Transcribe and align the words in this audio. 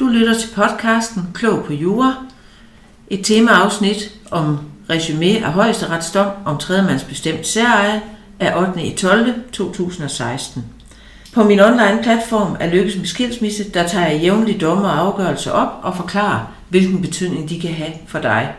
Du 0.00 0.06
lytter 0.06 0.34
til 0.34 0.48
podcasten 0.54 1.22
Klog 1.34 1.64
på 1.64 1.72
Jura, 1.72 2.14
et 3.08 3.24
temaafsnit 3.24 4.12
om 4.30 4.58
resume 4.90 5.44
af 5.44 5.52
højesteretsdom 5.52 6.26
om 6.44 6.58
tredjemandsbestemt 6.58 7.46
særeje 7.46 8.02
af 8.38 8.68
8. 8.68 8.86
i 8.86 8.96
12. 8.96 9.34
2016. 9.52 10.64
På 11.34 11.44
min 11.44 11.60
online 11.60 11.98
platform 12.02 12.56
er 12.60 12.70
Lykkes 12.70 12.96
med 12.96 13.06
Skilsmisse, 13.06 13.70
der 13.70 13.86
tager 13.86 14.08
jeg 14.08 14.20
jævnligt 14.20 14.60
domme 14.60 14.84
og 14.84 14.98
afgørelser 14.98 15.50
op 15.50 15.80
og 15.82 15.96
forklarer, 15.96 16.52
hvilken 16.68 17.02
betydning 17.02 17.48
de 17.48 17.60
kan 17.60 17.72
have 17.72 17.92
for 18.06 18.18
dig. 18.18 18.54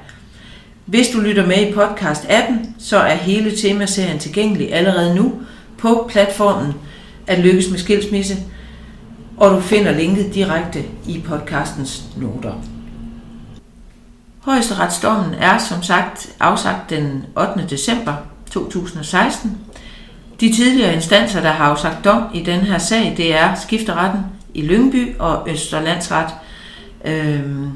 Hvis 0.86 1.08
du 1.10 1.20
lytter 1.20 1.48
med 1.48 1.68
i 1.68 1.74
podcast 1.74 2.26
18, 2.30 2.76
så 2.80 2.98
er 2.98 3.16
hele 3.16 3.58
temaserien 3.58 4.20
tilgængelig 4.20 4.74
allerede 4.74 5.16
nu 5.16 5.34
på 5.78 6.10
platformen 6.12 6.74
at 7.28 7.40
Lykkes 7.40 7.70
med 7.70 7.80
Skilsmisse– 7.80 8.38
og 9.42 9.52
du 9.52 9.60
finder 9.60 9.92
linket 9.92 10.34
direkte 10.34 10.84
i 11.08 11.24
podcastens 11.28 12.04
noter. 12.18 12.54
Højesteretsdommen 14.40 15.34
er 15.34 15.58
som 15.58 15.84
sagt 15.84 16.30
afsagt 16.40 16.90
den 16.90 17.26
8. 17.36 17.68
december 17.70 18.14
2016. 18.52 19.58
De 20.40 20.56
tidligere 20.56 20.94
instanser, 20.94 21.42
der 21.42 21.50
har 21.50 21.66
afsagt 21.66 22.06
dom 22.06 22.24
i 22.34 22.44
den 22.44 22.60
her 22.60 22.78
sag, 22.78 23.14
det 23.18 23.36
er 23.36 23.56
skifteretten 23.56 24.22
i 24.54 24.62
Lyngby 24.62 25.18
og 25.20 25.50
Østerlandsret. 25.50 26.30
Øhm, 27.06 27.70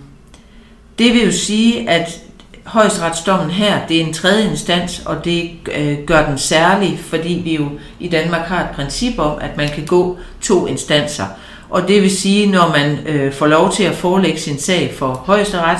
det 0.99 1.13
vil 1.13 1.25
jo 1.25 1.31
sige, 1.31 1.89
at 1.89 2.21
højesteretsdommen 2.65 3.49
her, 3.49 3.87
det 3.87 4.01
er 4.01 4.05
en 4.05 4.13
tredje 4.13 4.49
instans, 4.49 5.01
og 5.05 5.25
det 5.25 5.51
øh, 5.75 5.97
gør 6.05 6.25
den 6.25 6.37
særlig, 6.37 6.99
fordi 6.99 7.41
vi 7.43 7.55
jo 7.55 7.69
i 7.99 8.07
Danmark 8.07 8.47
har 8.47 8.63
et 8.63 8.75
princip 8.75 9.19
om, 9.19 9.37
at 9.41 9.57
man 9.57 9.69
kan 9.69 9.85
gå 9.85 10.17
to 10.41 10.67
instanser. 10.67 11.25
Og 11.69 11.87
det 11.87 12.01
vil 12.01 12.17
sige, 12.17 12.47
når 12.47 12.69
man 12.69 12.99
øh, 13.07 13.33
får 13.33 13.47
lov 13.47 13.71
til 13.71 13.83
at 13.83 13.95
forelægge 13.95 14.39
sin 14.39 14.59
sag 14.59 14.93
for 14.97 15.23
højesteret 15.25 15.79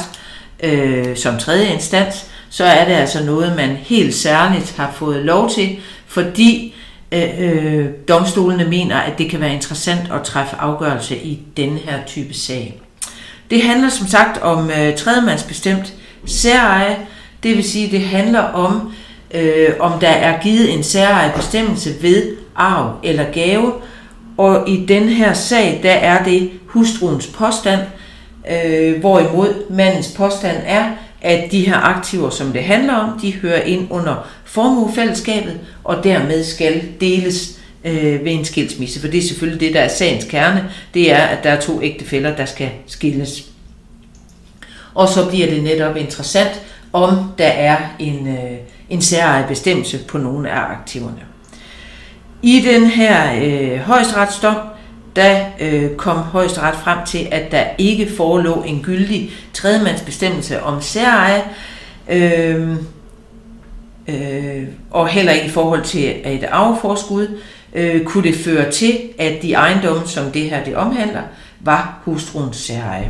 øh, 0.64 1.18
som 1.18 1.38
tredje 1.38 1.74
instans, 1.74 2.26
så 2.50 2.64
er 2.64 2.86
det 2.86 2.94
altså 2.94 3.24
noget, 3.24 3.56
man 3.56 3.70
helt 3.70 4.16
særligt 4.16 4.76
har 4.78 4.92
fået 4.96 5.26
lov 5.26 5.50
til, 5.50 5.78
fordi 6.08 6.76
øh, 7.12 7.30
øh, 7.40 7.86
domstolene 8.08 8.66
mener, 8.66 8.98
at 8.98 9.18
det 9.18 9.30
kan 9.30 9.42
være 9.42 9.54
interessant 9.54 10.12
at 10.12 10.24
træffe 10.24 10.56
afgørelse 10.56 11.18
i 11.18 11.40
denne 11.58 11.80
her 11.80 11.98
type 12.08 12.34
sag. 12.34 12.82
Det 13.50 13.62
handler 13.62 13.90
som 13.90 14.08
sagt 14.08 14.42
om 14.42 14.72
øh, 14.72 14.98
tredjemandsbestemt 14.98 15.94
særeje, 16.26 16.98
det 17.44 17.56
vil 17.56 17.64
sige, 17.64 17.92
det 17.92 18.02
handler 18.02 18.40
om, 18.40 18.94
øh, 19.32 19.70
om 19.80 20.00
der 20.00 20.10
er 20.10 20.42
givet 20.42 20.74
en 20.74 20.84
særeje 20.84 21.32
bestemmelse 21.36 21.96
ved 22.02 22.36
arv 22.56 22.94
eller 23.04 23.32
gave, 23.34 23.74
og 24.38 24.70
i 24.70 24.86
den 24.86 25.10
her 25.10 25.34
sag, 25.34 25.80
der 25.84 25.92
er 25.92 26.24
det 26.24 26.52
hustruens 26.66 27.28
påstand, 27.28 27.82
øh, 28.52 29.00
hvorimod 29.00 29.70
mandens 29.70 30.14
påstand 30.18 30.58
er, 30.66 30.92
at 31.22 31.52
de 31.52 31.68
her 31.68 31.76
aktiver, 31.76 32.30
som 32.30 32.52
det 32.52 32.64
handler 32.64 32.94
om, 32.94 33.20
de 33.20 33.34
hører 33.34 33.62
ind 33.62 33.88
under 33.90 34.28
formuefællesskabet, 34.46 35.60
og 35.84 36.04
dermed 36.04 36.44
skal 36.44 36.84
deles 37.02 37.60
øh, 37.84 38.26
ved 38.26 38.32
en 38.32 38.46
skilsmisse. 38.46 39.02
For 39.02 39.08
det 39.08 39.18
er 39.18 39.28
selvfølgelig 39.28 39.60
det, 39.60 39.74
der 39.74 39.82
er 39.82 39.88
sagens 39.88 40.26
kerne, 40.26 40.70
det 40.94 41.12
er, 41.12 41.22
at 41.22 41.44
der 41.44 41.50
er 41.50 41.60
to 41.60 41.82
ægtefæller, 41.82 42.36
der 42.36 42.46
skal 42.46 42.70
skilles. 42.88 43.46
Og 44.94 45.10
så 45.10 45.30
bliver 45.30 45.48
det 45.48 45.64
netop 45.64 45.98
interessant, 45.98 46.62
om 46.94 47.32
der 47.38 47.48
er 47.48 47.78
en, 48.00 48.28
øh, 48.28 48.58
en 48.90 49.02
særlig 49.02 49.48
bestemmelse 49.48 50.00
på 50.08 50.18
nogle 50.18 50.50
af 50.50 50.60
aktiverne. 50.60 51.35
I 52.46 52.62
den 52.62 52.86
her 52.86 53.44
øh, 53.44 53.80
højesteretsdom, 53.80 54.56
der 55.16 55.46
øh, 55.60 55.96
kom 55.96 56.18
højesteret 56.18 56.76
frem 56.76 56.98
til, 57.06 57.28
at 57.32 57.52
der 57.52 57.64
ikke 57.78 58.12
forelå 58.18 58.64
en 58.64 58.82
gyldig 58.84 59.32
tredjemandsbestemmelse 59.54 60.64
om 60.64 60.82
særeje, 60.82 61.44
øh, 62.10 62.76
øh, 64.08 64.64
og 64.92 65.08
heller 65.08 65.32
ikke 65.32 65.46
i 65.46 65.50
forhold 65.50 65.84
til 65.84 66.10
et 66.26 66.44
afforskud, 66.44 67.28
øh, 67.74 68.04
kunne 68.04 68.24
det 68.24 68.36
føre 68.36 68.72
til, 68.72 69.00
at 69.20 69.42
de 69.42 69.54
ejendomme, 69.54 70.08
som 70.08 70.32
det 70.32 70.50
her 70.50 70.64
det 70.64 70.76
omhandler, 70.76 71.22
var 71.60 72.00
hustruens 72.04 72.58
særeje. 72.58 73.10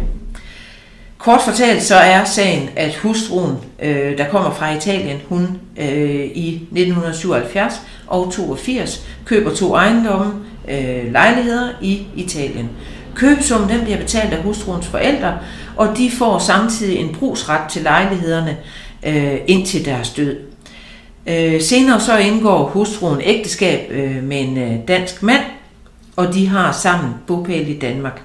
Kort 1.18 1.42
fortalt 1.42 1.84
så 1.84 1.96
er 1.96 2.24
sagen, 2.24 2.70
at 2.76 2.96
hustruen, 2.96 3.58
øh, 3.82 4.18
der 4.18 4.30
kommer 4.30 4.52
fra 4.52 4.76
Italien, 4.76 5.22
hun 5.30 5.60
øh, 5.78 6.26
i 6.36 6.56
1977 6.56 7.82
og 8.08 8.32
82 8.34 9.06
køber 9.26 9.56
to 9.56 9.76
ejendomme, 9.76 10.34
øh, 10.70 11.12
lejligheder 11.12 11.70
i 11.82 12.08
Italien. 12.16 12.70
Købsummen 13.16 13.70
den 13.70 13.82
bliver 13.82 13.98
betalt 13.98 14.34
af 14.34 14.44
hustruens 14.44 14.88
forældre, 14.88 15.38
og 15.76 15.98
de 15.98 16.12
får 16.12 16.40
samtidig 16.40 16.98
en 16.98 17.16
brugsret 17.20 17.70
til 17.70 17.82
lejlighederne 17.82 18.58
øh, 19.06 19.38
indtil 19.48 19.86
deres 19.86 20.10
død. 20.10 20.38
Øh, 21.28 21.62
senere 21.62 22.00
så 22.00 22.18
indgår 22.18 22.68
hustruen 22.68 23.22
ægteskab 23.24 23.92
øh, 23.92 24.24
med 24.24 24.42
en 24.42 24.58
øh, 24.58 24.88
dansk 24.88 25.24
mand, 25.24 25.44
og 26.16 26.34
de 26.34 26.48
har 26.48 26.72
sammen 26.72 27.14
bopæl 27.28 27.70
i 27.70 27.80
Danmark. 27.80 28.22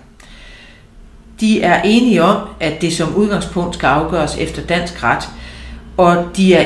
De 1.41 1.63
er 1.63 1.83
enige 1.83 2.23
om, 2.23 2.49
at 2.61 2.81
det 2.81 2.93
som 2.97 3.15
udgangspunkt 3.15 3.75
skal 3.75 3.87
afgøres 3.87 4.37
efter 4.37 4.63
dansk 4.63 5.05
ret, 5.05 5.29
og 5.97 6.25
de 6.37 6.55
er 6.55 6.65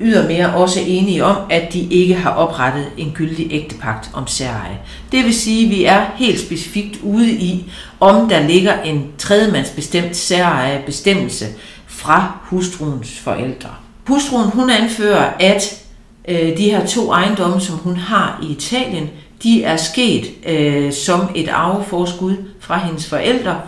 ydermere 0.00 0.54
også 0.54 0.80
enige 0.86 1.24
om, 1.24 1.36
at 1.50 1.72
de 1.72 1.80
ikke 1.80 2.14
har 2.14 2.30
oprettet 2.30 2.86
en 2.96 3.12
gyldig 3.14 3.48
ægtepagt 3.50 4.10
om 4.12 4.26
særeje. 4.26 4.78
Det 5.12 5.24
vil 5.24 5.34
sige, 5.34 5.64
at 5.64 5.70
vi 5.70 5.84
er 5.84 6.04
helt 6.16 6.40
specifikt 6.40 6.98
ude 7.02 7.30
i, 7.30 7.72
om 8.00 8.28
der 8.28 8.46
ligger 8.46 8.82
en 8.82 9.06
tredjemandsbestemt 9.18 10.16
særeje 10.16 10.82
bestemmelse 10.86 11.46
fra 11.86 12.38
hustruens 12.42 13.18
forældre. 13.18 13.68
Hustruen 14.06 14.50
hun 14.50 14.70
anfører, 14.70 15.32
at 15.40 15.82
øh, 16.28 16.56
de 16.56 16.70
her 16.70 16.86
to 16.86 17.12
ejendomme, 17.12 17.60
som 17.60 17.76
hun 17.76 17.96
har 17.96 18.40
i 18.42 18.52
Italien, 18.52 19.10
de 19.42 19.64
er 19.64 19.76
sket 19.76 20.30
øh, 20.46 20.92
som 20.92 21.20
et 21.34 21.48
arveforskud 21.48 22.36
fra 22.60 22.78
hendes 22.78 23.08
forældre. 23.08 23.60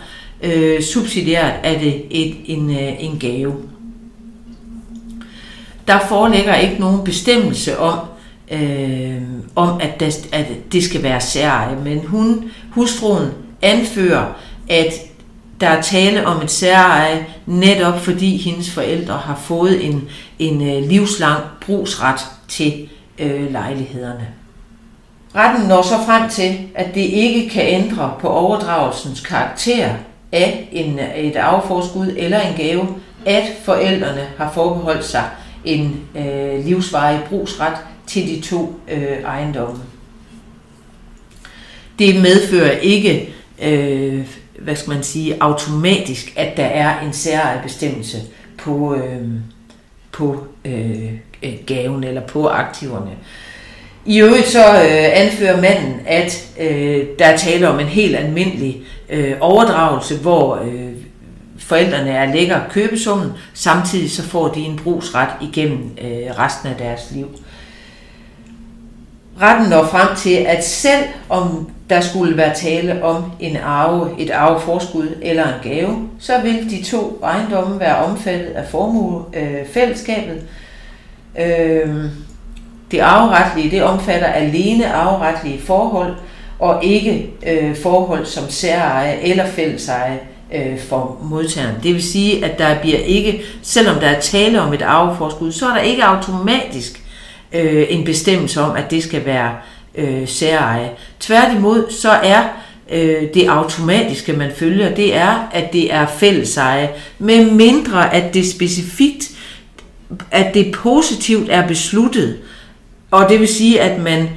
Øh, 0.43 0.83
subsidiært 0.83 1.55
er 1.63 1.79
det 1.79 2.05
et, 2.11 2.37
en, 2.45 2.71
øh, 2.71 3.05
en 3.05 3.19
gave. 3.19 3.55
Der 5.89 5.99
foreligger 6.09 6.55
ikke 6.55 6.81
nogen 6.81 7.05
bestemmelse 7.05 7.79
om, 7.79 7.99
øh, 8.51 9.23
om 9.57 9.81
at, 9.81 10.01
der, 10.01 10.19
at 10.33 10.47
det 10.73 10.85
skal 10.85 11.03
være 11.03 11.21
særeje, 11.21 11.77
men 11.85 12.01
hun, 12.07 12.51
hustruen 12.71 13.29
anfører, 13.63 14.33
at 14.69 14.93
der 15.61 15.69
er 15.69 15.83
tale 15.83 16.27
om 16.27 16.43
et 16.43 16.51
særeje, 16.51 17.27
netop 17.47 18.01
fordi 18.01 18.37
hendes 18.37 18.71
forældre 18.71 19.15
har 19.15 19.41
fået 19.45 19.87
en, 19.87 20.09
en 20.39 20.69
øh, 20.69 20.89
livslang 20.89 21.43
brugsret 21.61 22.21
til 22.49 22.89
øh, 23.19 23.53
lejlighederne. 23.53 24.42
Retten 25.35 25.69
når 25.69 25.83
så 25.83 25.95
frem 26.07 26.31
til, 26.31 26.59
at 26.75 26.95
det 26.95 27.01
ikke 27.01 27.51
kan 27.51 27.67
ændre 27.67 28.15
på 28.21 28.29
overdragelsens 28.29 29.21
karakter 29.21 29.95
af 30.33 30.69
en, 30.73 30.99
et 31.17 31.37
afforskud 31.37 32.15
eller 32.17 32.41
en 32.41 32.57
gave, 32.57 32.89
at 33.27 33.45
forældrene 33.65 34.27
har 34.37 34.51
forbeholdt 34.53 35.05
sig 35.05 35.25
en 35.65 36.01
øh, 36.17 36.65
livsvarig 36.65 37.21
brugsret 37.29 37.77
til 38.07 38.29
de 38.29 38.41
to 38.41 38.81
øh, 38.89 39.23
ejendomme. 39.23 39.83
Det 41.99 42.23
medfører 42.23 42.71
ikke, 42.71 43.35
øh, 43.63 44.27
hvad 44.59 44.77
skal 44.77 44.93
man 44.93 45.03
sige, 45.03 45.37
automatisk, 45.43 46.33
at 46.37 46.57
der 46.57 46.65
er 46.65 47.01
en 47.01 47.13
særlig 47.13 47.63
bestemmelse 47.63 48.19
på, 48.59 48.95
øh, 48.95 49.29
på 50.13 50.47
øh, 50.65 51.13
gaven 51.67 52.05
eller 52.05 52.27
på 52.27 52.49
aktiverne. 52.49 53.11
I 54.07 54.21
øvrigt 54.21 54.49
så 54.49 54.65
øh, 54.65 55.09
anfører 55.13 55.61
manden, 55.61 56.01
at 56.07 56.49
øh, 56.61 57.07
der 57.19 57.27
er 57.27 57.37
tale 57.37 57.69
om 57.69 57.81
en 57.81 57.87
helt 57.87 58.17
almindelig 58.17 58.83
øh, 59.11 59.35
overdragelse, 59.41 60.19
hvor 60.19 60.57
øh, 60.65 60.93
forældrene 61.59 62.11
er 62.11 62.35
lægger 62.35 62.61
købesummen, 62.71 63.33
samtidig 63.55 64.11
så 64.11 64.23
får 64.23 64.49
de 64.49 64.61
en 64.61 64.81
brugsret 64.85 65.29
igennem 65.41 65.91
øh, 66.01 66.39
resten 66.39 66.69
af 66.69 66.77
deres 66.77 67.01
liv. 67.11 67.29
Retten 69.41 69.71
når 69.71 69.87
frem 69.87 70.17
til, 70.17 70.35
at 70.35 70.65
selv 70.65 71.05
om 71.29 71.71
der 71.91 72.01
skulle 72.01 72.37
være 72.37 72.55
tale 72.55 73.05
om 73.05 73.33
en 73.41 73.57
arve, 73.57 74.11
et 74.19 74.31
arveforskud 74.31 75.09
eller 75.23 75.45
en 75.45 75.71
gave, 75.71 76.09
så 76.19 76.33
vil 76.43 76.71
de 76.71 76.85
to 76.85 77.21
ejendomme 77.23 77.81
være 77.81 77.97
omfattet 77.97 78.47
af 78.47 78.69
formuefællesskabet. 78.69 80.43
Øh, 81.39 82.05
det 82.93 83.01
arveretlige, 83.01 83.71
det 83.71 83.83
omfatter 83.83 84.27
alene 84.27 84.93
arveretlige 84.93 85.61
forhold, 85.61 86.15
og 86.59 86.85
ikke 86.85 87.31
øh, 87.47 87.77
forhold 87.77 88.27
som 88.27 88.51
særeje 88.51 89.19
eller 89.23 89.47
fælleseje 89.47 90.21
øh, 90.55 90.79
for 90.89 91.19
modtageren. 91.23 91.75
Det 91.83 91.95
vil 91.95 92.03
sige, 92.03 92.45
at 92.45 92.59
der 92.59 92.81
bliver 92.81 92.99
ikke, 92.99 93.43
selvom 93.63 93.99
der 94.01 94.07
er 94.07 94.21
tale 94.21 94.61
om 94.61 94.73
et 94.73 94.83
arveforskud, 94.83 95.53
så 95.53 95.67
er 95.67 95.75
der 95.75 95.81
ikke 95.81 96.05
automatisk 96.05 97.03
øh, 97.53 97.87
en 97.89 98.05
bestemmelse 98.05 98.61
om, 98.61 98.77
at 98.77 98.91
det 98.91 99.03
skal 99.03 99.27
være 99.27 99.51
øh, 99.95 100.29
særeje. 100.29 100.91
Tværtimod 101.21 101.91
så 101.91 102.11
er 102.11 102.43
øh, 102.93 103.23
det 103.35 103.49
automatiske, 103.49 104.33
man 104.33 104.51
følger, 104.57 104.95
det 104.95 105.17
er, 105.17 105.49
at 105.53 105.73
det 105.73 105.95
er 105.95 106.07
fælleseje, 106.07 106.91
med 107.19 107.51
mindre 107.51 108.15
at 108.15 108.35
det 108.35 108.51
specifikt, 108.51 109.31
at 110.31 110.55
det 110.55 110.73
positivt 110.75 111.49
er 111.51 111.67
besluttet, 111.67 112.39
og 113.13 113.29
det 113.29 113.41
vil 113.41 113.49
sige, 113.49 113.81
at 113.81 114.01
man 114.01 114.29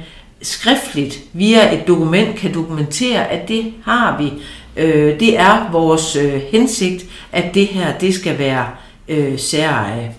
skriftligt 0.42 1.20
via 1.32 1.74
et 1.74 1.86
dokument 1.86 2.36
kan 2.36 2.54
dokumentere, 2.54 3.30
at 3.30 3.48
det 3.48 3.72
har 3.84 4.18
vi. 4.18 4.32
Øh, 4.76 5.20
det 5.20 5.38
er 5.38 5.70
vores 5.72 6.16
øh, 6.16 6.40
hensigt, 6.50 7.06
at 7.32 7.54
det 7.54 7.66
her 7.66 7.98
det 7.98 8.14
skal 8.14 8.38
være 8.38 8.66
øh, 9.08 9.38
særeje. 9.38 10.14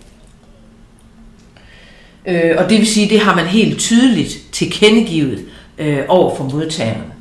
Øh, 2.27 2.51
og 2.57 2.69
det 2.69 2.77
vil 2.77 2.87
sige, 2.87 3.09
det 3.09 3.19
har 3.19 3.35
man 3.35 3.45
helt 3.45 3.79
tydeligt 3.79 4.39
tilkendegivet 4.51 5.45
øh, 5.77 5.99
over 6.07 6.35
for 6.35 6.43
modtageren. 6.43 7.13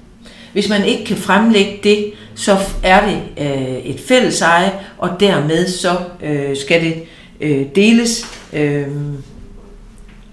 Hvis 0.52 0.68
man 0.68 0.84
ikke 0.84 1.04
kan 1.04 1.16
fremlægge 1.16 1.78
det, 1.82 2.12
så 2.34 2.58
er 2.82 3.06
det 3.06 3.46
øh, 3.46 3.76
et 3.76 4.00
fælles 4.00 4.40
eje, 4.40 4.72
og 4.98 5.20
dermed 5.20 5.68
så 5.68 5.96
øh, 6.22 6.56
skal 6.56 6.84
det 6.84 7.02
øh, 7.40 7.66
deles 7.74 8.26
øh, 8.52 8.86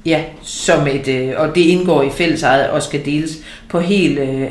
ja, 0.05 0.23
som 0.41 0.88
et, 0.88 1.07
øh, 1.07 1.33
og 1.38 1.55
det 1.55 1.61
indgår 1.61 2.03
i 2.03 2.09
fællesejet 2.09 2.69
og 2.69 2.83
skal 2.83 3.05
deles 3.05 3.31
på 3.69 3.79
helt 3.79 4.19
øh, 4.19 4.47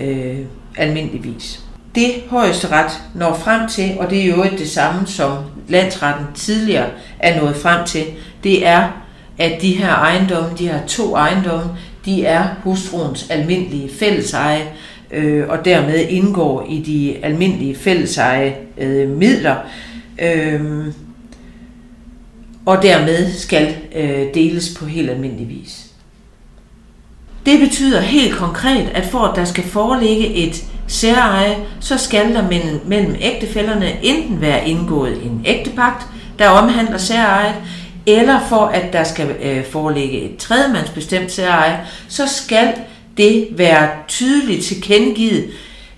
øh, 0.00 0.38
almindelig 0.76 1.24
vis. 1.24 1.60
Det 1.94 2.12
højesteret 2.28 2.90
når 3.14 3.34
frem 3.34 3.68
til, 3.68 3.96
og 3.98 4.10
det 4.10 4.20
er 4.20 4.26
jo 4.26 4.44
det 4.58 4.70
samme 4.70 5.06
som 5.06 5.32
landsretten 5.68 6.26
tidligere 6.34 6.86
er 7.18 7.40
nået 7.40 7.56
frem 7.56 7.86
til, 7.86 8.04
det 8.44 8.66
er, 8.66 9.02
at 9.38 9.62
de 9.62 9.72
her 9.72 9.94
ejendomme, 9.94 10.50
de 10.58 10.68
her 10.68 10.86
to 10.86 11.14
ejendomme, 11.14 11.70
de 12.04 12.24
er 12.24 12.44
hustruens 12.62 13.30
almindelige 13.30 13.90
fælleseje, 13.98 14.62
øh, 15.10 15.48
og 15.48 15.64
dermed 15.64 16.08
indgår 16.08 16.66
i 16.68 16.80
de 16.80 17.24
almindelige 17.24 17.76
fælleseje 17.76 18.56
øh, 18.78 19.08
midler. 19.10 19.56
Øh, 20.18 20.60
og 22.66 22.82
dermed 22.82 23.32
skal 23.32 23.76
øh, 23.94 24.34
deles 24.34 24.74
på 24.78 24.86
helt 24.86 25.10
almindelig 25.10 25.48
vis. 25.48 25.86
Det 27.46 27.60
betyder 27.60 28.00
helt 28.00 28.36
konkret, 28.36 28.90
at 28.94 29.06
for 29.06 29.18
at 29.18 29.36
der 29.36 29.44
skal 29.44 29.64
foreligge 29.64 30.34
et 30.34 30.64
særeje, 30.86 31.56
så 31.80 31.98
skal 31.98 32.34
der 32.34 32.48
mellem, 32.48 32.80
mellem 32.86 33.16
ægtefælderne 33.20 34.04
enten 34.04 34.40
være 34.40 34.68
indgået 34.68 35.22
en 35.24 35.42
ægtepagt, 35.44 36.06
der 36.38 36.48
omhandler 36.48 36.98
særejet, 36.98 37.54
eller 38.06 38.40
for 38.48 38.64
at 38.66 38.92
der 38.92 39.04
skal 39.04 39.36
øh, 39.42 39.64
foreligge 39.64 40.20
et 40.20 40.36
tredjemandsbestemt 40.36 41.32
særeje, 41.32 41.80
så 42.08 42.26
skal 42.26 42.74
det 43.16 43.48
være 43.50 43.88
tydeligt 44.08 44.64
tilkendegivet 44.64 45.44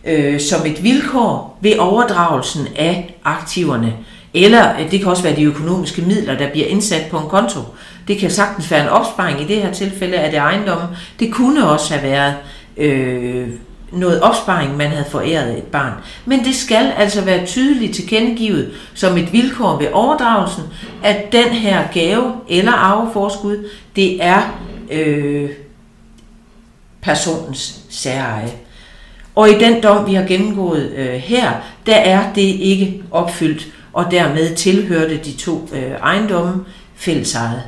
øh, 0.04 0.40
som 0.40 0.66
et 0.66 0.82
vilkår 0.82 1.58
ved 1.60 1.78
overdragelsen 1.78 2.68
af 2.76 3.14
aktiverne. 3.24 3.94
Eller 4.34 4.80
øh, 4.80 4.90
det 4.90 5.00
kan 5.00 5.08
også 5.08 5.22
være 5.22 5.36
de 5.36 5.42
økonomiske 5.42 6.02
midler, 6.02 6.38
der 6.38 6.50
bliver 6.50 6.66
indsat 6.66 7.06
på 7.10 7.18
en 7.18 7.28
konto. 7.28 7.60
Det 8.08 8.18
kan 8.18 8.30
sagtens 8.30 8.70
være 8.70 8.82
en 8.82 8.88
opsparing 8.88 9.40
i 9.40 9.44
det 9.44 9.62
her 9.62 9.72
tilfælde 9.72 10.16
af 10.16 10.30
det 10.30 10.38
ejendomme. 10.38 10.88
Det 11.20 11.32
kunne 11.32 11.68
også 11.68 11.94
have 11.94 12.10
været 12.10 12.34
øh, 12.76 13.48
noget 13.92 14.20
opsparing, 14.20 14.76
man 14.76 14.90
havde 14.90 15.04
foræret 15.10 15.58
et 15.58 15.64
barn. 15.64 15.92
Men 16.24 16.44
det 16.44 16.54
skal 16.54 16.92
altså 16.96 17.24
være 17.24 17.46
tydeligt 17.46 17.94
tilkendegivet 17.94 18.70
som 18.94 19.16
et 19.16 19.32
vilkår 19.32 19.78
ved 19.78 19.88
overdragelsen, 19.92 20.64
at 21.04 21.32
den 21.32 21.48
her 21.48 21.84
gave 21.92 22.32
eller 22.48 22.72
arveforskud, 22.72 23.68
det 23.96 24.24
er 24.24 24.42
øh, 24.90 25.50
personens 27.02 27.80
særeje. 27.90 28.52
Og 29.34 29.50
i 29.50 29.58
den 29.58 29.82
dom, 29.82 30.06
vi 30.06 30.14
har 30.14 30.24
gennemgået 30.24 30.92
øh, 30.96 31.14
her, 31.14 31.52
der 31.86 31.96
er 31.96 32.32
det 32.32 32.42
ikke 32.42 33.02
opfyldt 33.10 33.68
og 33.98 34.10
dermed 34.10 34.54
tilhørte 34.56 35.16
de 35.24 35.32
to 35.36 35.68
øh, 35.72 35.90
ejendomme 35.90 36.64
fællesejet. 36.94 37.62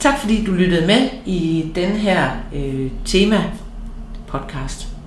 Tak 0.00 0.18
fordi 0.20 0.44
du 0.44 0.52
lyttede 0.52 0.86
med 0.86 1.08
i 1.26 1.72
den 1.74 1.88
her 1.88 2.30
øh, 2.54 2.90
tema 3.04 3.44
podcast. 4.26 4.97